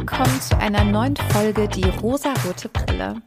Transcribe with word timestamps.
willkommen 0.00 0.40
zu 0.40 0.56
einer 0.56 0.82
neuen 0.82 1.14
Folge 1.14 1.68
Die 1.68 1.84
rosarote 1.84 2.70
Brille. 2.70 3.20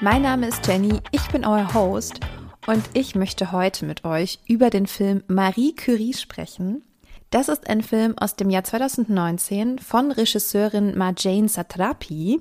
Mein 0.00 0.22
Name 0.22 0.48
ist 0.48 0.66
Jenny, 0.66 0.98
ich 1.12 1.24
bin 1.28 1.44
euer 1.44 1.72
Host 1.74 2.18
und 2.66 2.82
ich 2.92 3.14
möchte 3.14 3.52
heute 3.52 3.86
mit 3.86 4.04
euch 4.04 4.40
über 4.48 4.68
den 4.68 4.88
Film 4.88 5.22
Marie 5.28 5.76
Curie 5.76 6.14
sprechen. 6.14 6.82
Das 7.30 7.48
ist 7.48 7.70
ein 7.70 7.82
Film 7.82 8.18
aus 8.18 8.34
dem 8.34 8.50
Jahr 8.50 8.64
2019 8.64 9.78
von 9.78 10.10
Regisseurin 10.10 10.98
Marjane 10.98 11.48
Satrapi. 11.48 12.40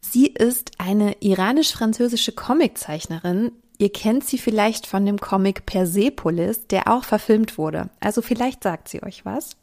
Sie 0.00 0.28
ist 0.28 0.70
eine 0.78 1.16
iranisch-französische 1.18 2.30
Comiczeichnerin. 2.30 3.50
Ihr 3.78 3.90
kennt 3.90 4.22
sie 4.22 4.38
vielleicht 4.38 4.86
von 4.86 5.04
dem 5.04 5.18
Comic 5.18 5.66
Persepolis, 5.66 6.68
der 6.68 6.86
auch 6.86 7.02
verfilmt 7.02 7.58
wurde. 7.58 7.90
Also 7.98 8.22
vielleicht 8.22 8.62
sagt 8.62 8.88
sie 8.88 9.02
euch 9.02 9.24
was. 9.24 9.56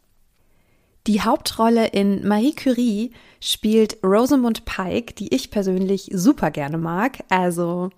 Die 1.07 1.21
Hauptrolle 1.21 1.87
in 1.87 2.27
Marie 2.27 2.53
Curie 2.53 3.11
spielt 3.39 4.03
Rosamund 4.03 4.65
Pike, 4.65 5.13
die 5.13 5.33
ich 5.33 5.51
persönlich 5.51 6.09
super 6.11 6.51
gerne 6.51 6.77
mag. 6.77 7.23
Also 7.29 7.91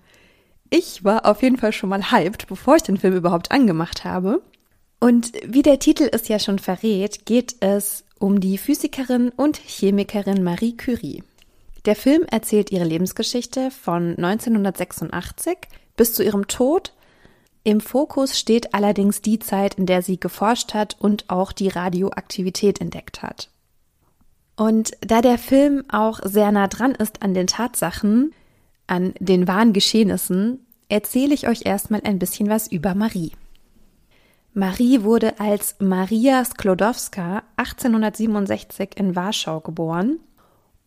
ich 0.69 1.03
war 1.03 1.25
auf 1.25 1.41
jeden 1.41 1.57
Fall 1.57 1.73
schon 1.73 1.89
mal 1.89 2.11
hyped, 2.11 2.45
bevor 2.47 2.75
ich 2.75 2.83
den 2.83 2.97
Film 2.97 3.15
überhaupt 3.15 3.49
angemacht 3.49 4.05
habe. 4.05 4.43
Und 4.99 5.31
wie 5.43 5.63
der 5.63 5.79
Titel 5.79 6.07
es 6.11 6.27
ja 6.27 6.37
schon 6.37 6.59
verrät, 6.59 7.25
geht 7.25 7.55
es 7.61 8.03
um 8.19 8.39
die 8.39 8.59
Physikerin 8.59 9.29
und 9.29 9.57
Chemikerin 9.57 10.43
Marie 10.43 10.77
Curie. 10.77 11.23
Der 11.85 11.95
Film 11.95 12.25
erzählt 12.29 12.71
ihre 12.71 12.83
Lebensgeschichte 12.83 13.71
von 13.71 14.17
1986 14.17 15.57
bis 15.95 16.13
zu 16.13 16.23
ihrem 16.23 16.47
Tod 16.47 16.93
im 17.69 17.81
Fokus 17.81 18.37
steht 18.37 18.73
allerdings 18.73 19.21
die 19.21 19.39
Zeit, 19.39 19.75
in 19.75 19.85
der 19.85 20.01
sie 20.01 20.19
geforscht 20.19 20.73
hat 20.73 20.95
und 20.99 21.29
auch 21.29 21.51
die 21.51 21.67
Radioaktivität 21.67 22.81
entdeckt 22.81 23.21
hat. 23.21 23.49
Und 24.55 24.91
da 25.01 25.21
der 25.21 25.37
Film 25.37 25.83
auch 25.89 26.19
sehr 26.23 26.51
nah 26.51 26.67
dran 26.67 26.93
ist 26.93 27.21
an 27.21 27.33
den 27.33 27.47
Tatsachen, 27.47 28.33
an 28.87 29.13
den 29.19 29.47
wahren 29.47 29.73
Geschehnissen, 29.73 30.65
erzähle 30.89 31.33
ich 31.33 31.47
euch 31.47 31.65
erstmal 31.65 32.01
ein 32.03 32.19
bisschen 32.19 32.49
was 32.49 32.67
über 32.67 32.95
Marie. 32.95 33.31
Marie 34.53 35.03
wurde 35.03 35.39
als 35.39 35.75
Maria 35.79 36.43
Sklodowska 36.43 37.43
1867 37.55 38.97
in 38.97 39.15
Warschau 39.15 39.61
geboren. 39.61 40.19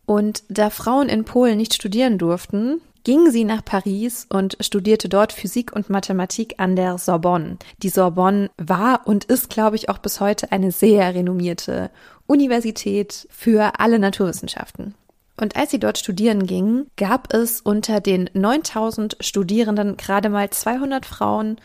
Und 0.04 0.42
da 0.48 0.68
Frauen 0.68 1.08
in 1.08 1.24
Polen 1.24 1.56
nicht 1.56 1.74
studieren 1.74 2.18
durften, 2.18 2.80
ging 3.04 3.30
sie 3.30 3.44
nach 3.44 3.64
Paris 3.64 4.26
und 4.28 4.56
studierte 4.60 5.08
dort 5.08 5.32
Physik 5.32 5.72
und 5.72 5.90
Mathematik 5.90 6.54
an 6.58 6.76
der 6.76 6.98
Sorbonne. 6.98 7.58
Die 7.82 7.88
Sorbonne 7.88 8.50
war 8.56 9.06
und 9.06 9.24
ist, 9.24 9.50
glaube 9.50 9.76
ich, 9.76 9.88
auch 9.88 9.98
bis 9.98 10.20
heute 10.20 10.52
eine 10.52 10.72
sehr 10.72 11.14
renommierte 11.14 11.90
Universität 12.26 13.26
für 13.30 13.80
alle 13.80 13.98
Naturwissenschaften. 13.98 14.94
Und 15.40 15.56
als 15.56 15.70
sie 15.70 15.80
dort 15.80 15.98
studieren 15.98 16.46
ging, 16.46 16.86
gab 16.96 17.32
es 17.32 17.60
unter 17.60 18.00
den 18.00 18.30
9000 18.34 19.16
Studierenden 19.20 19.96
gerade 19.96 20.28
mal 20.28 20.50
200 20.50 21.06
Frauen 21.06 21.56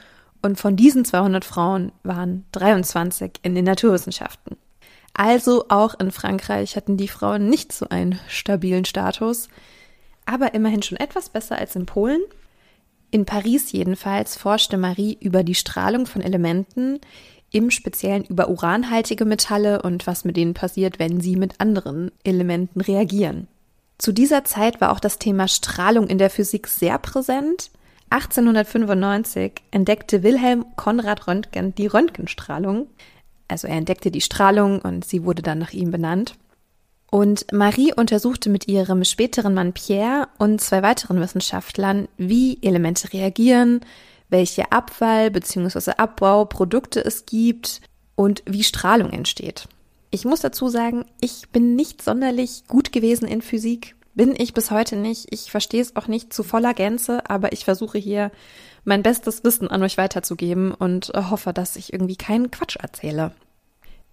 und 0.41 0.59
von 0.59 0.75
diesen 0.75 1.03
200 1.05 1.43
Frauen 1.43 1.91
waren 2.03 2.45
23 2.53 3.33
in 3.43 3.55
den 3.55 3.65
Naturwissenschaften. 3.65 4.57
Also 5.13 5.65
auch 5.69 5.99
in 5.99 6.11
Frankreich 6.11 6.75
hatten 6.75 6.95
die 6.95 7.07
Frauen 7.07 7.49
nicht 7.49 7.73
so 7.73 7.89
einen 7.89 8.19
stabilen 8.27 8.85
Status 8.85 9.49
aber 10.27 10.53
immerhin 10.53 10.83
schon 10.83 10.97
etwas 10.97 11.29
besser 11.29 11.57
als 11.57 11.75
in 11.75 11.85
Polen. 11.85 12.21
In 13.09 13.25
Paris 13.25 13.71
jedenfalls 13.71 14.37
forschte 14.37 14.77
Marie 14.77 15.17
über 15.19 15.43
die 15.43 15.55
Strahlung 15.55 16.05
von 16.05 16.21
Elementen, 16.21 16.99
im 17.51 17.71
Speziellen 17.71 18.25
über 18.25 18.49
uranhaltige 18.49 19.23
Metalle 19.23 19.81
und 19.81 20.05
was 20.05 20.25
mit 20.25 20.35
denen 20.35 20.53
passiert, 20.53 20.99
wenn 20.99 21.21
sie 21.21 21.37
mit 21.37 21.61
anderen 21.61 22.11
Elementen 22.25 22.81
reagieren. 22.81 23.47
Zu 23.97 24.11
dieser 24.11 24.43
Zeit 24.43 24.81
war 24.81 24.91
auch 24.91 24.99
das 24.99 25.17
Thema 25.17 25.47
Strahlung 25.47 26.07
in 26.07 26.17
der 26.17 26.29
Physik 26.29 26.67
sehr 26.67 26.97
präsent. 26.99 27.71
1895 28.09 29.53
entdeckte 29.71 30.23
Wilhelm 30.23 30.65
Konrad 30.75 31.27
Röntgen 31.27 31.73
die 31.73 31.87
Röntgenstrahlung. 31.87 32.87
Also 33.47 33.67
er 33.67 33.77
entdeckte 33.77 34.11
die 34.11 34.21
Strahlung 34.21 34.81
und 34.81 35.05
sie 35.05 35.23
wurde 35.23 35.41
dann 35.41 35.57
nach 35.57 35.71
ihm 35.71 35.89
benannt. 35.89 36.35
Und 37.09 37.51
Marie 37.53 37.93
untersuchte 37.93 38.49
mit 38.49 38.67
ihrem 38.67 39.03
späteren 39.05 39.53
Mann 39.53 39.73
Pierre 39.73 40.27
und 40.37 40.59
zwei 40.59 40.83
weiteren 40.83 41.21
Wissenschaftlern, 41.21 42.07
wie 42.17 42.59
Elemente 42.61 43.13
reagieren, 43.13 43.81
welche 44.29 44.71
Abfall- 44.71 45.31
bzw. 45.31 45.91
Abbauprodukte 45.97 47.03
es 47.03 47.25
gibt 47.25 47.81
und 48.15 48.43
wie 48.45 48.63
Strahlung 48.63 49.11
entsteht. 49.11 49.69
Ich 50.11 50.25
muss 50.25 50.41
dazu 50.41 50.67
sagen, 50.67 51.05
ich 51.21 51.49
bin 51.49 51.75
nicht 51.75 52.01
sonderlich 52.01 52.63
gut 52.67 52.91
gewesen 52.91 53.27
in 53.27 53.41
Physik. 53.41 53.95
Bin 54.15 54.33
ich 54.37 54.53
bis 54.53 54.71
heute 54.71 54.95
nicht. 54.95 55.27
Ich 55.29 55.51
verstehe 55.51 55.81
es 55.81 55.95
auch 55.95 56.07
nicht 56.07 56.33
zu 56.33 56.43
voller 56.43 56.73
Gänze, 56.73 57.29
aber 57.29 57.51
ich 57.53 57.65
versuche 57.65 57.99
hier 57.99 58.31
mein 58.83 59.03
bestes 59.03 59.43
Wissen 59.43 59.69
an 59.69 59.83
euch 59.83 59.97
weiterzugeben 59.97 60.73
und 60.73 61.11
hoffe, 61.15 61.53
dass 61.53 61.75
ich 61.75 61.93
irgendwie 61.93 62.15
keinen 62.15 62.51
Quatsch 62.51 62.77
erzähle. 62.77 63.31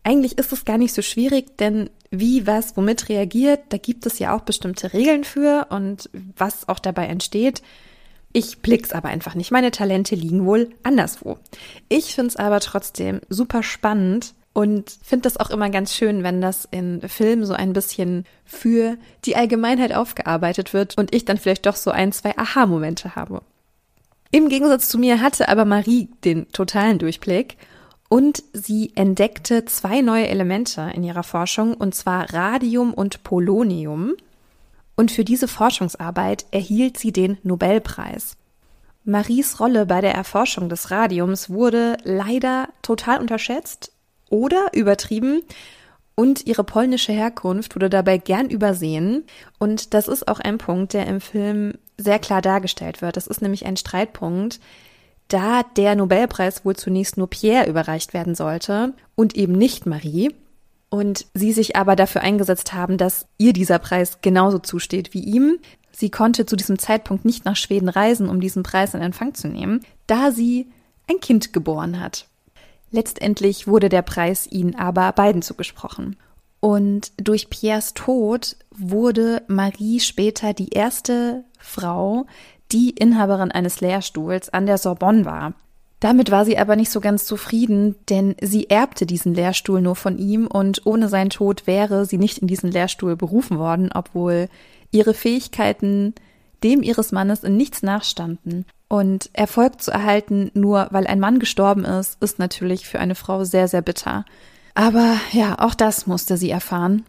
Eigentlich 0.02 0.36
ist 0.36 0.52
es 0.52 0.66
gar 0.66 0.76
nicht 0.76 0.92
so 0.92 1.00
schwierig, 1.00 1.56
denn 1.56 1.88
wie 2.20 2.46
was 2.46 2.76
womit 2.76 3.08
reagiert, 3.08 3.60
da 3.70 3.76
gibt 3.76 4.06
es 4.06 4.18
ja 4.18 4.34
auch 4.34 4.42
bestimmte 4.42 4.92
Regeln 4.92 5.24
für 5.24 5.66
und 5.70 6.08
was 6.36 6.68
auch 6.68 6.78
dabei 6.78 7.06
entsteht. 7.06 7.62
Ich 8.32 8.58
blick's 8.58 8.92
aber 8.92 9.08
einfach 9.08 9.34
nicht. 9.34 9.52
Meine 9.52 9.70
Talente 9.70 10.16
liegen 10.16 10.44
wohl 10.44 10.70
anderswo. 10.82 11.38
Ich 11.88 12.14
find's 12.14 12.36
aber 12.36 12.60
trotzdem 12.60 13.20
super 13.28 13.62
spannend 13.62 14.34
und 14.52 14.98
finde 15.02 15.22
das 15.22 15.36
auch 15.36 15.50
immer 15.50 15.70
ganz 15.70 15.94
schön, 15.94 16.22
wenn 16.22 16.40
das 16.40 16.66
in 16.70 17.00
Filmen 17.08 17.44
so 17.44 17.54
ein 17.54 17.72
bisschen 17.72 18.24
für 18.44 18.96
die 19.24 19.36
Allgemeinheit 19.36 19.94
aufgearbeitet 19.94 20.72
wird 20.72 20.96
und 20.96 21.14
ich 21.14 21.24
dann 21.24 21.38
vielleicht 21.38 21.66
doch 21.66 21.76
so 21.76 21.90
ein, 21.90 22.12
zwei 22.12 22.36
Aha-Momente 22.36 23.14
habe. 23.16 23.42
Im 24.30 24.48
Gegensatz 24.48 24.88
zu 24.88 24.98
mir 24.98 25.20
hatte 25.20 25.48
aber 25.48 25.64
Marie 25.64 26.08
den 26.24 26.50
totalen 26.50 26.98
Durchblick 26.98 27.56
und 28.08 28.42
sie 28.52 28.92
entdeckte 28.94 29.64
zwei 29.64 30.00
neue 30.00 30.28
Elemente 30.28 30.90
in 30.94 31.02
ihrer 31.02 31.22
Forschung, 31.22 31.74
und 31.74 31.94
zwar 31.94 32.32
Radium 32.32 32.94
und 32.94 33.24
Polonium. 33.24 34.14
Und 34.96 35.10
für 35.10 35.24
diese 35.24 35.48
Forschungsarbeit 35.48 36.46
erhielt 36.52 36.98
sie 36.98 37.12
den 37.12 37.38
Nobelpreis. 37.42 38.36
Maries 39.04 39.60
Rolle 39.60 39.86
bei 39.86 40.00
der 40.00 40.14
Erforschung 40.14 40.68
des 40.68 40.90
Radiums 40.90 41.50
wurde 41.50 41.96
leider 42.04 42.68
total 42.82 43.20
unterschätzt 43.20 43.92
oder 44.30 44.68
übertrieben 44.72 45.42
und 46.14 46.46
ihre 46.46 46.64
polnische 46.64 47.12
Herkunft 47.12 47.74
wurde 47.74 47.90
dabei 47.90 48.18
gern 48.18 48.48
übersehen. 48.48 49.24
Und 49.58 49.94
das 49.94 50.08
ist 50.08 50.28
auch 50.28 50.40
ein 50.40 50.58
Punkt, 50.58 50.92
der 50.92 51.06
im 51.06 51.20
Film 51.20 51.74
sehr 51.98 52.18
klar 52.18 52.40
dargestellt 52.40 53.02
wird. 53.02 53.16
Das 53.16 53.26
ist 53.26 53.42
nämlich 53.42 53.66
ein 53.66 53.76
Streitpunkt, 53.76 54.60
da 55.28 55.62
der 55.62 55.94
Nobelpreis 55.94 56.64
wohl 56.64 56.76
zunächst 56.76 57.16
nur 57.16 57.28
Pierre 57.28 57.68
überreicht 57.68 58.14
werden 58.14 58.34
sollte 58.34 58.94
und 59.14 59.36
eben 59.36 59.52
nicht 59.52 59.86
Marie. 59.86 60.34
Und 60.90 61.26
sie 61.34 61.52
sich 61.52 61.74
aber 61.74 61.96
dafür 61.96 62.20
eingesetzt 62.20 62.72
haben, 62.72 62.98
dass 62.98 63.26
ihr 63.36 63.52
dieser 63.52 63.78
Preis 63.78 64.18
genauso 64.22 64.58
zusteht 64.58 65.12
wie 65.12 65.24
ihm. 65.24 65.58
Sie 65.90 66.10
konnte 66.10 66.46
zu 66.46 66.54
diesem 66.54 66.78
Zeitpunkt 66.78 67.24
nicht 67.24 67.44
nach 67.44 67.56
Schweden 67.56 67.88
reisen, 67.88 68.28
um 68.28 68.40
diesen 68.40 68.62
Preis 68.62 68.94
in 68.94 69.00
Empfang 69.00 69.34
zu 69.34 69.48
nehmen, 69.48 69.80
da 70.06 70.30
sie 70.30 70.68
ein 71.08 71.20
Kind 71.20 71.52
geboren 71.52 72.00
hat. 72.00 72.28
Letztendlich 72.90 73.66
wurde 73.66 73.88
der 73.88 74.02
Preis 74.02 74.46
ihnen 74.50 74.76
aber 74.76 75.10
beiden 75.12 75.42
zugesprochen. 75.42 76.16
Und 76.60 77.12
durch 77.16 77.50
Pierres 77.50 77.92
Tod 77.94 78.56
wurde 78.70 79.42
Marie 79.48 80.00
später 80.00 80.54
die 80.54 80.70
erste 80.70 81.44
Frau, 81.58 82.26
die 82.74 82.90
Inhaberin 82.90 83.52
eines 83.52 83.80
Lehrstuhls 83.80 84.50
an 84.50 84.66
der 84.66 84.78
Sorbonne 84.78 85.24
war. 85.24 85.54
Damit 86.00 86.30
war 86.30 86.44
sie 86.44 86.58
aber 86.58 86.76
nicht 86.76 86.90
so 86.90 87.00
ganz 87.00 87.24
zufrieden, 87.24 87.94
denn 88.10 88.34
sie 88.42 88.68
erbte 88.68 89.06
diesen 89.06 89.32
Lehrstuhl 89.32 89.80
nur 89.80 89.96
von 89.96 90.18
ihm 90.18 90.46
und 90.46 90.84
ohne 90.84 91.08
seinen 91.08 91.30
Tod 91.30 91.66
wäre 91.66 92.04
sie 92.04 92.18
nicht 92.18 92.38
in 92.38 92.48
diesen 92.48 92.70
Lehrstuhl 92.70 93.16
berufen 93.16 93.58
worden, 93.58 93.90
obwohl 93.94 94.48
ihre 94.90 95.14
Fähigkeiten 95.14 96.14
dem 96.62 96.82
ihres 96.82 97.12
Mannes 97.12 97.44
in 97.44 97.56
nichts 97.56 97.82
nachstanden. 97.82 98.66
Und 98.88 99.30
Erfolg 99.32 99.80
zu 99.80 99.90
erhalten, 99.90 100.50
nur 100.54 100.88
weil 100.90 101.06
ein 101.06 101.20
Mann 101.20 101.38
gestorben 101.38 101.84
ist, 101.84 102.22
ist 102.22 102.38
natürlich 102.38 102.86
für 102.86 102.98
eine 102.98 103.14
Frau 103.14 103.44
sehr, 103.44 103.68
sehr 103.68 103.82
bitter. 103.82 104.24
Aber 104.74 105.16
ja, 105.32 105.58
auch 105.58 105.74
das 105.74 106.06
musste 106.06 106.36
sie 106.36 106.50
erfahren. 106.50 107.04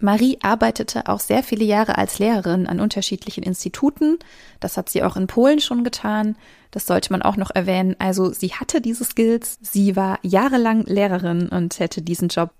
Marie 0.00 0.38
arbeitete 0.42 1.08
auch 1.08 1.20
sehr 1.20 1.42
viele 1.42 1.64
Jahre 1.64 1.96
als 1.96 2.18
Lehrerin 2.18 2.66
an 2.66 2.80
unterschiedlichen 2.80 3.44
Instituten. 3.44 4.18
Das 4.60 4.76
hat 4.76 4.88
sie 4.88 5.02
auch 5.02 5.16
in 5.16 5.26
Polen 5.26 5.60
schon 5.60 5.84
getan. 5.84 6.36
Das 6.70 6.86
sollte 6.86 7.12
man 7.12 7.22
auch 7.22 7.36
noch 7.36 7.50
erwähnen. 7.54 7.94
Also 7.98 8.32
sie 8.32 8.52
hatte 8.52 8.80
diese 8.80 9.04
Skills. 9.04 9.58
Sie 9.62 9.94
war 9.94 10.18
jahrelang 10.22 10.82
Lehrerin 10.84 11.48
und 11.48 11.78
hätte 11.78 12.02
diesen 12.02 12.28
Job 12.28 12.50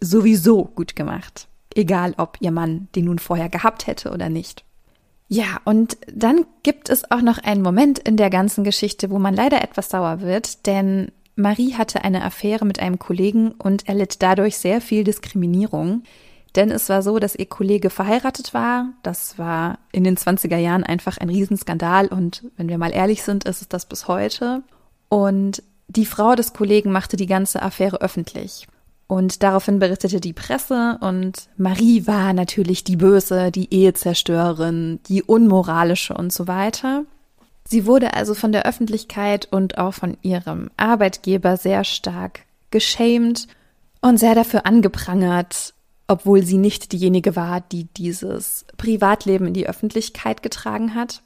sowieso 0.00 0.64
gut 0.64 0.94
gemacht. 0.94 1.48
Egal, 1.74 2.14
ob 2.16 2.36
ihr 2.40 2.52
Mann 2.52 2.88
den 2.94 3.06
nun 3.06 3.18
vorher 3.18 3.48
gehabt 3.48 3.86
hätte 3.86 4.12
oder 4.12 4.28
nicht. 4.28 4.64
Ja, 5.28 5.60
und 5.64 5.96
dann 6.12 6.46
gibt 6.62 6.90
es 6.90 7.10
auch 7.10 7.22
noch 7.22 7.38
einen 7.38 7.62
Moment 7.62 7.98
in 7.98 8.16
der 8.16 8.30
ganzen 8.30 8.62
Geschichte, 8.62 9.10
wo 9.10 9.18
man 9.18 9.34
leider 9.34 9.62
etwas 9.62 9.88
sauer 9.88 10.20
wird, 10.20 10.66
denn 10.66 11.10
Marie 11.34 11.74
hatte 11.74 12.04
eine 12.04 12.22
Affäre 12.22 12.64
mit 12.64 12.78
einem 12.78 12.98
Kollegen 12.98 13.52
und 13.52 13.88
erlitt 13.88 14.22
dadurch 14.22 14.56
sehr 14.58 14.80
viel 14.80 15.02
Diskriminierung. 15.02 16.04
Denn 16.56 16.70
es 16.70 16.88
war 16.88 17.02
so, 17.02 17.18
dass 17.18 17.34
ihr 17.34 17.46
Kollege 17.46 17.90
verheiratet 17.90 18.54
war. 18.54 18.90
Das 19.02 19.38
war 19.38 19.78
in 19.90 20.04
den 20.04 20.16
20er 20.16 20.56
Jahren 20.56 20.84
einfach 20.84 21.18
ein 21.18 21.28
Riesenskandal 21.28 22.06
und 22.06 22.44
wenn 22.56 22.68
wir 22.68 22.78
mal 22.78 22.92
ehrlich 22.92 23.22
sind, 23.22 23.44
ist 23.44 23.62
es 23.62 23.68
das 23.68 23.86
bis 23.86 24.06
heute. 24.06 24.62
Und 25.08 25.62
die 25.88 26.06
Frau 26.06 26.34
des 26.34 26.52
Kollegen 26.52 26.92
machte 26.92 27.16
die 27.16 27.26
ganze 27.26 27.62
Affäre 27.62 28.00
öffentlich. 28.00 28.68
Und 29.06 29.42
daraufhin 29.42 29.80
berichtete 29.80 30.20
die 30.20 30.32
Presse 30.32 30.98
und 31.00 31.48
Marie 31.56 32.06
war 32.06 32.32
natürlich 32.32 32.84
die 32.84 32.96
Böse, 32.96 33.50
die 33.50 33.72
Ehezerstörerin, 33.72 35.00
die 35.08 35.22
Unmoralische 35.22 36.14
und 36.14 36.32
so 36.32 36.48
weiter. 36.48 37.04
Sie 37.66 37.86
wurde 37.86 38.14
also 38.14 38.34
von 38.34 38.52
der 38.52 38.66
Öffentlichkeit 38.66 39.48
und 39.50 39.78
auch 39.78 39.94
von 39.94 40.16
ihrem 40.22 40.70
Arbeitgeber 40.76 41.56
sehr 41.56 41.84
stark 41.84 42.40
geschämt 42.70 43.46
und 44.00 44.18
sehr 44.18 44.34
dafür 44.34 44.66
angeprangert, 44.66 45.73
obwohl 46.06 46.42
sie 46.42 46.58
nicht 46.58 46.92
diejenige 46.92 47.36
war, 47.36 47.60
die 47.60 47.84
dieses 47.84 48.66
Privatleben 48.76 49.46
in 49.46 49.54
die 49.54 49.68
Öffentlichkeit 49.68 50.42
getragen 50.42 50.94
hat. 50.94 51.22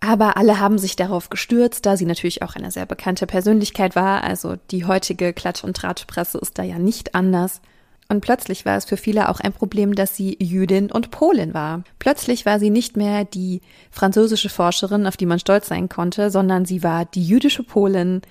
Aber 0.00 0.36
alle 0.36 0.58
haben 0.58 0.78
sich 0.78 0.96
darauf 0.96 1.30
gestürzt, 1.30 1.86
da 1.86 1.96
sie 1.96 2.06
natürlich 2.06 2.42
auch 2.42 2.56
eine 2.56 2.72
sehr 2.72 2.86
bekannte 2.86 3.28
Persönlichkeit 3.28 3.94
war. 3.94 4.24
Also 4.24 4.56
die 4.72 4.84
heutige 4.84 5.32
Klatsch- 5.32 5.62
und 5.62 5.76
Tratschpresse 5.76 6.38
ist 6.38 6.58
da 6.58 6.64
ja 6.64 6.78
nicht 6.78 7.14
anders. 7.14 7.60
Und 8.08 8.20
plötzlich 8.20 8.66
war 8.66 8.76
es 8.76 8.84
für 8.84 8.96
viele 8.96 9.28
auch 9.28 9.38
ein 9.38 9.52
Problem, 9.52 9.94
dass 9.94 10.16
sie 10.16 10.36
Jüdin 10.40 10.90
und 10.90 11.12
Polin 11.12 11.54
war. 11.54 11.84
Plötzlich 12.00 12.44
war 12.44 12.58
sie 12.58 12.70
nicht 12.70 12.96
mehr 12.96 13.24
die 13.24 13.60
französische 13.92 14.48
Forscherin, 14.48 15.06
auf 15.06 15.16
die 15.16 15.24
man 15.24 15.38
stolz 15.38 15.68
sein 15.68 15.88
konnte, 15.88 16.30
sondern 16.30 16.64
sie 16.64 16.82
war 16.82 17.04
die 17.04 17.24
jüdische 17.24 17.62
Polin, 17.62 18.22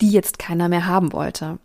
die 0.00 0.10
jetzt 0.10 0.38
keiner 0.38 0.68
mehr 0.68 0.86
haben 0.86 1.12
wollte. 1.12 1.58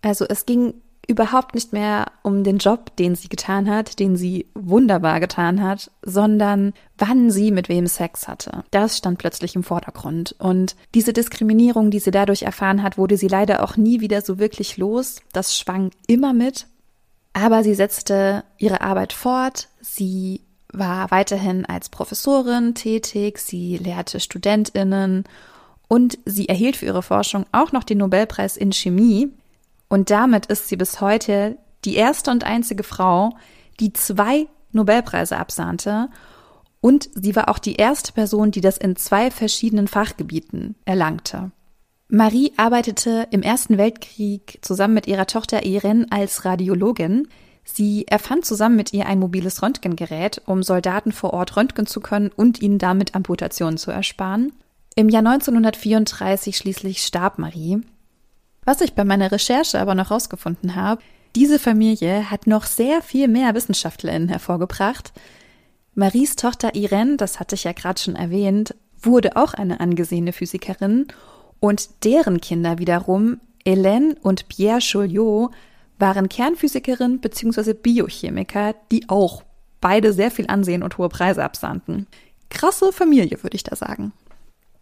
Also 0.00 0.24
es 0.28 0.46
ging 0.46 0.74
überhaupt 1.06 1.54
nicht 1.54 1.72
mehr 1.72 2.06
um 2.22 2.44
den 2.44 2.58
Job, 2.58 2.96
den 2.96 3.14
sie 3.14 3.28
getan 3.28 3.68
hat, 3.68 3.98
den 3.98 4.16
sie 4.16 4.46
wunderbar 4.54 5.20
getan 5.20 5.62
hat, 5.62 5.90
sondern 6.02 6.72
wann 6.98 7.30
sie 7.30 7.50
mit 7.50 7.68
wem 7.68 7.86
Sex 7.86 8.28
hatte. 8.28 8.64
Das 8.70 8.98
stand 8.98 9.18
plötzlich 9.18 9.54
im 9.54 9.62
Vordergrund. 9.62 10.34
Und 10.38 10.76
diese 10.94 11.12
Diskriminierung, 11.12 11.90
die 11.90 11.98
sie 11.98 12.10
dadurch 12.10 12.42
erfahren 12.42 12.82
hat, 12.82 12.98
wurde 12.98 13.16
sie 13.16 13.28
leider 13.28 13.62
auch 13.62 13.76
nie 13.76 14.00
wieder 14.00 14.22
so 14.22 14.38
wirklich 14.38 14.76
los. 14.76 15.16
Das 15.32 15.56
schwang 15.56 15.90
immer 16.06 16.32
mit. 16.32 16.66
Aber 17.32 17.64
sie 17.64 17.74
setzte 17.74 18.44
ihre 18.58 18.80
Arbeit 18.80 19.12
fort. 19.12 19.68
Sie 19.80 20.42
war 20.72 21.10
weiterhin 21.10 21.66
als 21.66 21.88
Professorin 21.88 22.74
tätig. 22.74 23.38
Sie 23.38 23.76
lehrte 23.76 24.20
Studentinnen 24.20 25.24
und 25.88 26.18
sie 26.24 26.48
erhielt 26.48 26.76
für 26.76 26.86
ihre 26.86 27.02
Forschung 27.02 27.46
auch 27.52 27.72
noch 27.72 27.84
den 27.84 27.98
Nobelpreis 27.98 28.56
in 28.56 28.72
Chemie. 28.72 29.30
Und 29.88 30.10
damit 30.10 30.46
ist 30.46 30.68
sie 30.68 30.76
bis 30.76 31.00
heute 31.00 31.58
die 31.84 31.96
erste 31.96 32.30
und 32.30 32.44
einzige 32.44 32.82
Frau, 32.82 33.36
die 33.80 33.92
zwei 33.92 34.46
Nobelpreise 34.72 35.36
absahnte. 35.36 36.08
Und 36.80 37.08
sie 37.14 37.34
war 37.36 37.48
auch 37.48 37.58
die 37.58 37.76
erste 37.76 38.12
Person, 38.12 38.50
die 38.50 38.60
das 38.60 38.76
in 38.76 38.96
zwei 38.96 39.30
verschiedenen 39.30 39.88
Fachgebieten 39.88 40.74
erlangte. 40.84 41.50
Marie 42.08 42.52
arbeitete 42.56 43.26
im 43.30 43.42
Ersten 43.42 43.78
Weltkrieg 43.78 44.58
zusammen 44.60 44.94
mit 44.94 45.06
ihrer 45.06 45.26
Tochter 45.26 45.64
Irene 45.64 46.06
als 46.10 46.44
Radiologin. 46.44 47.28
Sie 47.64 48.06
erfand 48.06 48.44
zusammen 48.44 48.76
mit 48.76 48.92
ihr 48.92 49.06
ein 49.06 49.18
mobiles 49.18 49.62
Röntgengerät, 49.62 50.42
um 50.44 50.62
Soldaten 50.62 51.12
vor 51.12 51.32
Ort 51.32 51.56
röntgen 51.56 51.86
zu 51.86 52.00
können 52.00 52.30
und 52.36 52.60
ihnen 52.60 52.78
damit 52.78 53.14
Amputationen 53.14 53.78
zu 53.78 53.90
ersparen. 53.90 54.52
Im 54.94 55.08
Jahr 55.08 55.26
1934 55.26 56.56
schließlich 56.56 57.02
starb 57.02 57.38
Marie. 57.38 57.80
Was 58.64 58.80
ich 58.80 58.94
bei 58.94 59.04
meiner 59.04 59.30
Recherche 59.30 59.78
aber 59.80 59.94
noch 59.94 60.10
herausgefunden 60.10 60.74
habe, 60.74 61.02
diese 61.36 61.58
Familie 61.58 62.30
hat 62.30 62.46
noch 62.46 62.64
sehr 62.64 63.02
viel 63.02 63.28
mehr 63.28 63.54
WissenschaftlerInnen 63.54 64.28
hervorgebracht. 64.28 65.12
Maries 65.94 66.36
Tochter 66.36 66.74
Irene, 66.74 67.16
das 67.16 67.40
hatte 67.40 67.56
ich 67.56 67.64
ja 67.64 67.72
gerade 67.72 68.00
schon 68.00 68.16
erwähnt, 68.16 68.74
wurde 69.00 69.36
auch 69.36 69.54
eine 69.54 69.80
angesehene 69.80 70.32
Physikerin 70.32 71.08
und 71.60 72.04
deren 72.04 72.40
Kinder 72.40 72.78
wiederum, 72.78 73.40
Hélène 73.66 74.16
und 74.20 74.48
Pierre 74.48 74.78
Joliot, 74.78 75.50
waren 75.98 76.28
Kernphysikerin 76.28 77.20
bzw. 77.20 77.74
Biochemiker, 77.74 78.74
die 78.90 79.08
auch 79.08 79.42
beide 79.80 80.12
sehr 80.12 80.30
viel 80.30 80.46
Ansehen 80.48 80.82
und 80.82 80.98
hohe 80.98 81.08
Preise 81.08 81.44
absahnten. 81.44 82.06
Krasse 82.50 82.92
Familie, 82.92 83.42
würde 83.42 83.56
ich 83.56 83.62
da 83.62 83.76
sagen. 83.76 84.12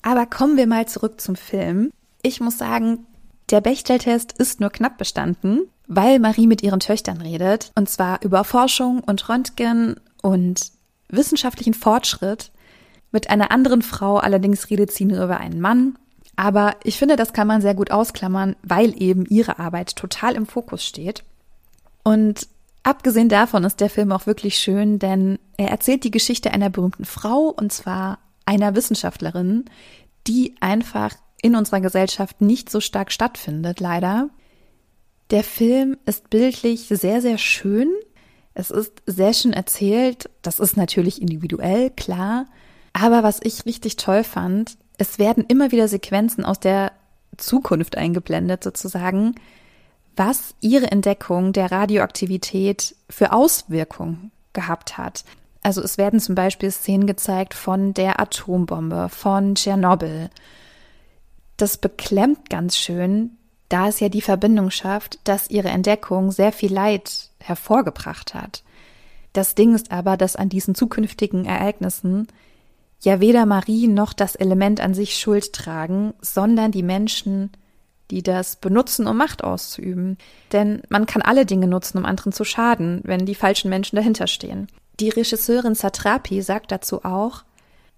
Aber 0.02 0.26
kommen 0.26 0.56
wir 0.56 0.66
mal 0.66 0.86
zurück 0.86 1.20
zum 1.20 1.36
Film. 1.36 1.92
Ich 2.22 2.40
muss 2.40 2.58
sagen, 2.58 3.06
der 3.50 3.60
Bechteltest 3.60 4.32
ist 4.38 4.60
nur 4.60 4.70
knapp 4.70 4.98
bestanden, 4.98 5.62
weil 5.86 6.18
Marie 6.18 6.46
mit 6.46 6.62
ihren 6.62 6.80
Töchtern 6.80 7.20
redet, 7.20 7.70
und 7.74 7.88
zwar 7.88 8.22
über 8.22 8.44
Forschung 8.44 9.00
und 9.00 9.28
Röntgen 9.28 10.00
und 10.22 10.72
wissenschaftlichen 11.08 11.74
Fortschritt. 11.74 12.50
Mit 13.10 13.28
einer 13.28 13.50
anderen 13.50 13.82
Frau 13.82 14.16
allerdings 14.16 14.70
redet 14.70 14.90
sie 14.90 15.04
nur 15.04 15.22
über 15.22 15.38
einen 15.38 15.60
Mann. 15.60 15.98
Aber 16.34 16.76
ich 16.82 16.98
finde, 16.98 17.16
das 17.16 17.34
kann 17.34 17.46
man 17.46 17.60
sehr 17.60 17.74
gut 17.74 17.90
ausklammern, 17.90 18.56
weil 18.62 19.00
eben 19.00 19.26
ihre 19.26 19.58
Arbeit 19.58 19.96
total 19.96 20.34
im 20.34 20.46
Fokus 20.46 20.84
steht. 20.84 21.24
Und 22.04 22.48
abgesehen 22.82 23.28
davon 23.28 23.64
ist 23.64 23.80
der 23.80 23.90
Film 23.90 24.12
auch 24.12 24.26
wirklich 24.26 24.58
schön, 24.58 24.98
denn 24.98 25.38
er 25.58 25.68
erzählt 25.68 26.04
die 26.04 26.10
Geschichte 26.10 26.52
einer 26.52 26.70
berühmten 26.70 27.04
Frau, 27.04 27.48
und 27.48 27.70
zwar 27.70 28.18
einer 28.46 28.74
Wissenschaftlerin, 28.74 29.66
die 30.26 30.54
einfach 30.60 31.14
in 31.42 31.56
unserer 31.56 31.80
Gesellschaft 31.80 32.40
nicht 32.40 32.70
so 32.70 32.80
stark 32.80 33.12
stattfindet, 33.12 33.80
leider. 33.80 34.30
Der 35.30 35.44
Film 35.44 35.98
ist 36.06 36.30
bildlich 36.30 36.86
sehr, 36.88 37.20
sehr 37.20 37.36
schön. 37.36 37.90
Es 38.54 38.70
ist 38.70 39.02
sehr 39.06 39.34
schön 39.34 39.52
erzählt. 39.52 40.30
Das 40.40 40.60
ist 40.60 40.76
natürlich 40.76 41.20
individuell, 41.20 41.90
klar. 41.90 42.46
Aber 42.92 43.22
was 43.22 43.40
ich 43.42 43.66
richtig 43.66 43.96
toll 43.96 44.24
fand, 44.24 44.76
es 44.98 45.18
werden 45.18 45.44
immer 45.48 45.72
wieder 45.72 45.88
Sequenzen 45.88 46.44
aus 46.44 46.60
der 46.60 46.92
Zukunft 47.36 47.96
eingeblendet, 47.96 48.62
sozusagen, 48.62 49.34
was 50.16 50.54
ihre 50.60 50.90
Entdeckung 50.90 51.52
der 51.52 51.72
Radioaktivität 51.72 52.94
für 53.08 53.32
Auswirkungen 53.32 54.30
gehabt 54.52 54.98
hat. 54.98 55.24
Also 55.62 55.80
es 55.80 55.96
werden 55.96 56.20
zum 56.20 56.34
Beispiel 56.34 56.70
Szenen 56.70 57.06
gezeigt 57.06 57.54
von 57.54 57.94
der 57.94 58.20
Atombombe, 58.20 59.08
von 59.08 59.54
Tschernobyl, 59.54 60.28
das 61.56 61.76
beklemmt 61.76 62.50
ganz 62.50 62.76
schön, 62.76 63.36
da 63.68 63.88
es 63.88 64.00
ja 64.00 64.08
die 64.08 64.20
Verbindung 64.20 64.70
schafft, 64.70 65.18
dass 65.24 65.50
ihre 65.50 65.68
Entdeckung 65.68 66.30
sehr 66.30 66.52
viel 66.52 66.72
Leid 66.72 67.30
hervorgebracht 67.38 68.34
hat. 68.34 68.62
Das 69.32 69.54
Ding 69.54 69.74
ist 69.74 69.90
aber, 69.90 70.16
dass 70.16 70.36
an 70.36 70.48
diesen 70.48 70.74
zukünftigen 70.74 71.46
Ereignissen 71.46 72.28
ja 73.00 73.20
weder 73.20 73.46
Marie 73.46 73.88
noch 73.88 74.12
das 74.12 74.34
Element 74.34 74.80
an 74.80 74.94
sich 74.94 75.18
Schuld 75.18 75.52
tragen, 75.52 76.14
sondern 76.20 76.70
die 76.70 76.82
Menschen, 76.82 77.50
die 78.10 78.22
das 78.22 78.56
benutzen, 78.56 79.06
um 79.06 79.16
Macht 79.16 79.42
auszuüben. 79.42 80.18
Denn 80.52 80.82
man 80.90 81.06
kann 81.06 81.22
alle 81.22 81.46
Dinge 81.46 81.66
nutzen, 81.66 81.98
um 81.98 82.04
anderen 82.04 82.32
zu 82.32 82.44
schaden, 82.44 83.00
wenn 83.04 83.24
die 83.24 83.34
falschen 83.34 83.70
Menschen 83.70 83.96
dahinter 83.96 84.26
stehen. 84.26 84.68
Die 85.00 85.08
Regisseurin 85.08 85.74
Satrapi 85.74 86.42
sagt 86.42 86.70
dazu 86.70 87.04
auch, 87.04 87.44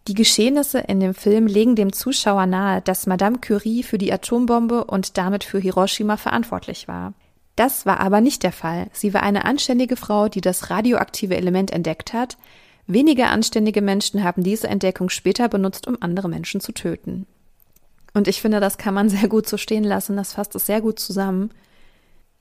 die 0.07 0.15
Geschehnisse 0.15 0.81
in 0.81 1.01
dem 1.01 1.15
Film 1.15 1.47
legen 1.47 1.77
dem 1.77 1.93
Zuschauer 1.93 2.47
nahe, 2.47 2.83
dass 2.83 3.07
Madame 3.07 3.39
Curie 3.39 3.83
für 3.83 3.99
die 3.99 4.13
Atombombe 4.13 4.85
und 4.85 5.17
damit 5.17 5.45
für 5.45 5.59
Hiroshima 5.59 6.17
verantwortlich 6.17 6.89
war. 6.89 7.15
Das 7.57 7.87
war 7.87 8.01
aber 8.01 8.21
nicht 8.21 8.43
der 8.43 8.53
Fall. 8.53 8.89
Sie 8.93 9.15
war 9.15 9.23
eine 9.23 9.45
anständige 9.45 9.97
Frau, 9.97 10.29
die 10.29 10.41
das 10.41 10.71
radioaktive 10.71 11.37
Element 11.37 11.71
entdeckt 11.71 12.13
hat. 12.13 12.37
Wenige 12.87 13.27
anständige 13.27 13.81
Menschen 13.81 14.23
haben 14.23 14.43
diese 14.43 14.69
Entdeckung 14.69 15.09
später 15.09 15.49
benutzt, 15.49 15.87
um 15.87 15.97
andere 16.01 16.29
Menschen 16.29 16.61
zu 16.61 16.73
töten. 16.73 17.27
Und 18.13 18.29
ich 18.29 18.43
finde, 18.43 18.61
das 18.61 18.77
kann 18.77 18.95
man 18.95 19.09
sehr 19.09 19.29
gut 19.29 19.49
so 19.49 19.57
stehen 19.57 19.85
lassen, 19.85 20.17
das 20.17 20.35
fasst 20.35 20.55
es 20.55 20.67
sehr 20.67 20.81
gut 20.81 20.99
zusammen. 20.99 21.51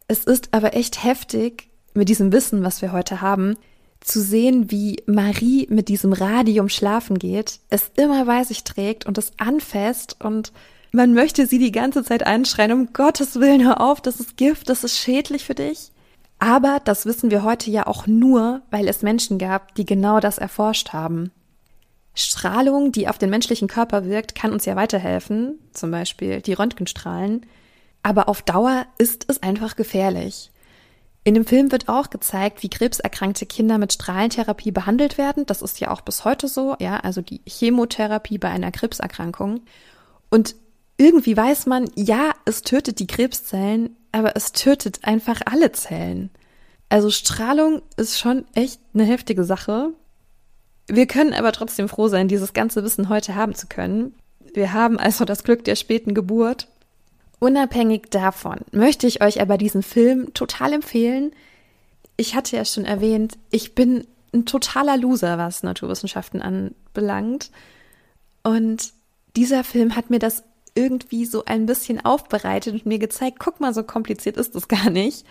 Es 0.08 0.25
ist 0.25 0.50
aber 0.53 0.75
echt 0.75 1.03
heftig, 1.03 1.70
mit 1.93 2.10
diesem 2.10 2.32
Wissen, 2.32 2.63
was 2.63 2.82
wir 2.82 2.91
heute 2.91 3.22
haben, 3.22 3.55
zu 4.03 4.22
sehen, 4.22 4.69
wie 4.72 5.01
Marie 5.05 5.67
mit 5.69 5.88
diesem 5.88 6.13
Radium 6.13 6.69
schlafen 6.69 7.17
geht, 7.17 7.60
es 7.69 7.91
immer 7.95 8.25
bei 8.25 8.43
sich 8.43 8.63
trägt 8.63 9.05
und 9.05 9.17
es 9.17 9.31
anfasst 9.38 10.17
und 10.24 10.51
man 10.91 11.13
möchte 11.13 11.48
sie 11.48 11.57
die 11.57 11.72
ganze 11.72 12.03
Zeit 12.03 12.24
einschreien, 12.24 12.72
um 12.72 12.93
Gottes 12.93 13.39
Willen, 13.39 13.63
hör 13.63 13.81
auf, 13.81 14.00
das 14.00 14.19
ist 14.19 14.38
Gift, 14.38 14.69
das 14.69 14.83
ist 14.83 14.98
schädlich 14.98 15.43
für 15.43 15.55
dich. 15.55 15.91
Aber 16.38 16.81
das 16.83 17.05
wissen 17.05 17.31
wir 17.31 17.43
heute 17.43 17.72
ja 17.72 17.88
auch 17.88 18.05
nur, 18.05 18.62
weil 18.69 18.88
es 18.88 19.01
Menschen 19.01 19.39
gab, 19.39 19.74
die 19.75 19.86
genau 19.86 20.19
das 20.19 20.38
erforscht 20.38 20.93
haben. 20.93 21.31
Strahlung, 22.13 22.91
die 22.91 23.07
auf 23.07 23.17
den 23.17 23.31
menschlichen 23.31 23.67
Körper 23.67 24.05
wirkt, 24.05 24.36
kann 24.36 24.53
uns 24.53 24.65
ja 24.65 24.75
weiterhelfen, 24.75 25.57
zum 25.72 25.89
Beispiel 25.89 26.41
die 26.41 26.53
Röntgenstrahlen. 26.53 27.45
Aber 28.03 28.29
auf 28.29 28.43
Dauer 28.43 28.86
ist 29.00 29.25
es 29.29 29.41
einfach 29.41 29.75
gefährlich. 29.75 30.51
In 31.25 31.36
dem 31.36 31.46
Film 31.46 31.72
wird 31.72 31.88
auch 31.88 32.10
gezeigt, 32.10 32.63
wie 32.63 32.70
krebserkrankte 32.70 33.46
Kinder 33.46 33.77
mit 33.77 33.94
Strahlentherapie 33.94 34.72
behandelt 34.72 35.18
werden. 35.18 35.46
Das 35.46 35.62
ist 35.62 35.80
ja 35.80 35.89
auch 35.92 36.01
bis 36.01 36.25
heute 36.25 36.50
so, 36.50 36.75
ja, 36.80 36.98
also 36.98 37.22
die 37.22 37.42
Chemotherapie 37.48 38.38
bei 38.38 38.50
einer 38.50 38.72
Krebserkrankung. 38.72 39.62
Und 40.30 40.56
irgendwie 40.98 41.36
weiß 41.36 41.65
man, 41.65 41.89
ja, 41.96 42.34
es 42.46 42.62
tötet 42.62 43.00
die 43.00 43.08
Krebszellen, 43.08 43.96
aber 44.12 44.36
es 44.36 44.51
tötet 44.51 45.06
einfach 45.06 45.42
alle 45.46 45.72
Zellen. 45.72 46.30
Also 46.89 47.10
Strahlung 47.10 47.82
ist 47.96 48.20
schon 48.20 48.46
echt 48.53 48.80
eine 48.94 49.06
heftige 49.06 49.46
Sache. 49.46 49.92
Wir 50.88 51.08
können 51.08 51.34
aber 51.34 51.53
trotzdem 51.53 51.88
froh 51.88 52.10
sein, 52.10 52.27
dieses 52.27 52.53
ganze 52.53 52.84
Wissen 52.84 53.08
heute 53.08 53.36
haben 53.36 53.56
zu 53.56 53.68
können. 53.68 54.13
Wir 54.53 54.74
haben 54.74 55.00
also 55.00 55.25
das 55.25 55.44
Glück 55.44 55.63
der 55.63 55.75
späten 55.75 56.13
Geburt. 56.13 56.68
Unabhängig 57.43 58.09
davon 58.09 58.59
möchte 58.71 59.05
ich 59.05 59.21
euch 59.21 59.41
aber 59.41 59.57
diesen 59.57 59.83
Film 59.83 60.33
total 60.33 60.71
empfehlen. 60.71 61.33
Ich 62.15 62.35
hatte 62.35 62.55
ja 62.55 62.63
schon 62.63 62.85
erwähnt, 62.85 63.38
ich 63.51 63.75
bin 63.75 64.07
ein 64.33 64.45
totaler 64.45 64.95
Loser, 64.95 65.38
was 65.38 65.62
Naturwissenschaften 65.62 66.41
anbelangt. 66.41 67.51
Und 68.43 68.93
dieser 69.35 69.65
Film 69.65 69.97
hat 69.97 70.09
mir 70.09 70.19
das 70.19 70.45
irgendwie 70.73 71.25
so 71.25 71.43
ein 71.43 71.65
bisschen 71.65 72.05
aufbereitet 72.05 72.75
und 72.75 72.85
mir 72.85 72.97
gezeigt, 72.97 73.39
guck 73.39 73.59
mal, 73.59 73.73
so 73.73 73.83
kompliziert 73.83 74.38
ist 74.38 74.55
das 74.55 74.69
gar 74.69 74.89
nicht. 74.89 75.25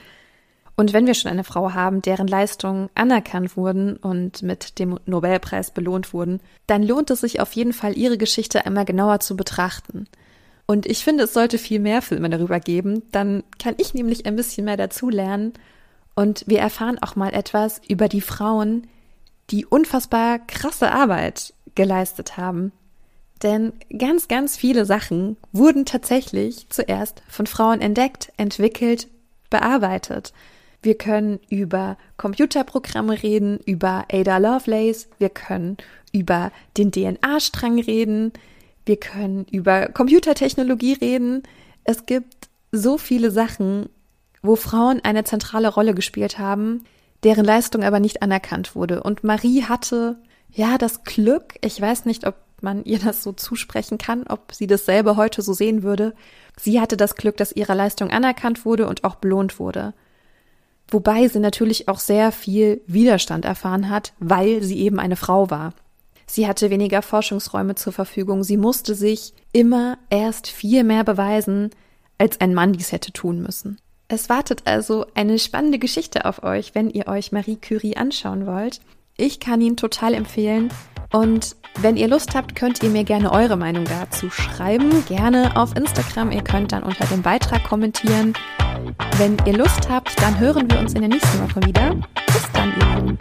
Und 0.77 0.93
wenn 0.93 1.07
wir 1.07 1.15
schon 1.15 1.31
eine 1.31 1.45
Frau 1.45 1.73
haben, 1.73 2.03
deren 2.03 2.29
Leistungen 2.29 2.91
anerkannt 2.95 3.57
wurden 3.57 3.97
und 3.97 4.43
mit 4.43 4.79
dem 4.79 4.99
Nobelpreis 5.07 5.71
belohnt 5.71 6.13
wurden, 6.13 6.41
dann 6.67 6.83
lohnt 6.83 7.09
es 7.09 7.23
sich 7.23 7.41
auf 7.41 7.55
jeden 7.55 7.73
Fall, 7.73 7.97
ihre 7.97 8.19
Geschichte 8.19 8.67
einmal 8.67 8.85
genauer 8.85 9.21
zu 9.21 9.35
betrachten. 9.35 10.09
Und 10.67 10.87
ich 10.87 11.05
finde, 11.05 11.25
es 11.25 11.35
sollte 11.35 11.59
viel 11.59 11.81
mehr 11.81 12.03
Filme 12.03 12.31
darüber 12.31 12.61
geben, 12.61 13.03
dann 13.13 13.43
kann 13.59 13.75
ich 13.79 13.95
nämlich 13.95 14.27
ein 14.27 14.37
bisschen 14.37 14.65
mehr 14.65 14.77
dazulernen 14.77 15.53
und 16.15 16.45
wir 16.47 16.61
erfahren 16.61 16.99
auch 17.01 17.17
mal 17.17 17.33
etwas 17.35 17.81
über 17.89 18.09
die 18.09 18.21
Frauen, 18.21 18.87
die 19.51 19.67
unfassbar 19.67 20.39
krasse 20.39 20.93
Arbeit 20.93 21.55
geleistet 21.75 22.37
haben. 22.37 22.73
Denn 23.43 23.73
ganz, 23.97 24.29
ganz 24.29 24.57
viele 24.57 24.85
Sachen 24.85 25.37
wurden 25.53 25.85
tatsächlich 25.85 26.67
zuerst 26.69 27.23
von 27.29 27.47
Frauen 27.47 27.81
entdeckt, 27.81 28.33
entwickelt, 28.37 29.09
bearbeitet. 29.51 30.33
Wir 30.81 30.97
können 30.97 31.41
über 31.49 31.97
Computerprogramme 32.17 33.23
reden, 33.23 33.59
über 33.65 34.07
Ada 34.11 34.39
Lovelace, 34.39 35.09
wir 35.19 35.29
können 35.29 35.77
über 36.13 36.53
den 36.77 36.93
DNA-Strang 36.93 37.81
reden, 37.81 38.33
wir 38.85 38.97
können 38.97 39.47
über 39.51 39.89
Computertechnologie 39.89 40.95
reden. 40.95 41.43
Es 41.85 42.07
gibt 42.07 42.49
so 42.73 42.99
viele 42.99 43.31
Sachen, 43.31 43.89
wo 44.43 44.57
Frauen 44.57 45.01
eine 45.05 45.25
zentrale 45.25 45.69
Rolle 45.69 45.95
gespielt 45.95 46.39
haben, 46.39 46.85
deren 47.23 47.45
Leistung 47.45 47.85
aber 47.85 48.01
nicht 48.01 48.23
anerkannt 48.23 48.75
wurde. 48.75 49.03
Und 49.03 49.25
Marie 49.25 49.65
hatte 49.65 50.19
ja 50.51 50.79
das 50.79 51.05
Glück, 51.05 51.55
ich 51.61 51.81
weiß 51.81 52.05
nicht, 52.07 52.27
ob 52.27 52.35
man 52.61 52.85
ihr 52.85 52.99
das 52.99 53.23
so 53.23 53.33
zusprechen 53.33 53.99
kann, 53.99 54.25
ob 54.29 54.53
sie 54.53 54.67
dasselbe 54.67 55.17
heute 55.17 55.43
so 55.43 55.53
sehen 55.53 55.83
würde. 55.83 56.15
Sie 56.59 56.81
hatte 56.81 56.97
das 56.97 57.17
Glück, 57.17 57.37
dass 57.37 57.53
ihre 57.53 57.75
Leistung 57.75 58.11
anerkannt 58.11 58.65
wurde 58.65 58.87
und 58.87 59.05
auch 59.05 59.17
belohnt 59.17 59.59
wurde. 59.59 59.95
Wobei 60.89 61.27
sie 61.29 61.41
natürlich 61.41 61.89
auch 61.89 61.99
sehr 61.99 62.33
viel 62.33 62.83
Widerstand 62.87 63.45
erfahren 63.45 63.89
hat, 63.89 64.13
weil 64.19 64.63
sie 64.63 64.81
eben 64.81 64.99
eine 64.99 65.17
Frau 65.17 65.51
war. 65.51 65.73
Sie 66.35 66.49
hatte 66.49 66.71
weniger 66.71 67.03
Forschungsräume 67.03 67.75
zur 67.75 67.93
Verfügung. 67.93 68.43
Sie 68.43 68.57
musste 68.57 68.95
sich 68.95 69.35
immer 69.53 69.99
erst 70.09 70.47
viel 70.47 70.83
mehr 70.83 71.05
beweisen, 71.05 71.69
als 72.17 72.41
ein 72.41 72.55
Mann 72.55 72.73
dies 72.73 72.91
hätte 72.91 73.13
tun 73.13 73.43
müssen. 73.43 73.79
Es 74.09 74.31
wartet 74.31 74.63
also 74.65 75.05
eine 75.13 75.39
spannende 75.39 75.79
Geschichte 75.79 76.25
auf 76.25 76.43
euch, 76.43 76.75
wenn 76.75 76.89
ihr 76.89 77.07
euch 77.07 77.33
Marie 77.33 77.57
Curie 77.57 77.99
anschauen 77.99 78.47
wollt. 78.47 78.81
Ich 79.19 79.41
kann 79.41 79.61
ihn 79.61 79.77
total 79.77 80.15
empfehlen. 80.15 80.73
Und 81.13 81.55
wenn 81.83 81.99
ihr 81.99 82.09
Lust 82.09 82.35
habt, 82.35 82.55
könnt 82.55 82.83
ihr 82.83 82.89
mir 82.89 83.05
gerne 83.05 83.31
eure 83.31 83.59
Meinung 83.59 83.85
dazu 83.85 84.31
schreiben. 84.31 85.05
Gerne 85.05 85.55
auf 85.55 85.77
Instagram. 85.77 86.33
Ihr 86.33 86.43
könnt 86.43 86.73
dann 86.73 86.83
unter 86.83 87.05
dem 87.09 87.21
Beitrag 87.21 87.63
kommentieren. 87.65 88.33
Wenn 89.19 89.37
ihr 89.45 89.59
Lust 89.59 89.91
habt, 89.91 90.19
dann 90.23 90.41
hören 90.41 90.71
wir 90.71 90.79
uns 90.79 90.95
in 90.95 91.01
der 91.01 91.11
nächsten 91.11 91.43
Woche 91.43 91.67
wieder. 91.67 91.95
Bis 92.27 92.51
dann, 92.55 92.73
ihr 92.81 93.03
Lieben. 93.03 93.19